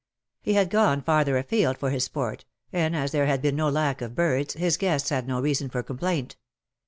He 0.41 0.53
had 0.55 0.71
gone 0.71 1.03
farther 1.03 1.37
afield 1.37 1.77
for 1.77 1.91
his 1.91 2.05
sporty 2.05 2.45
and^ 2.73 2.95
as 2.95 3.11
there 3.11 3.27
had 3.27 3.39
been 3.39 3.55
no 3.55 3.69
lack 3.69 4.01
of 4.01 4.15
birds, 4.15 4.55
his 4.55 4.75
guests 4.75 5.09
had 5.09 5.27
no 5.27 5.39
reason 5.39 5.69
for 5.69 5.83
complaint. 5.83 6.37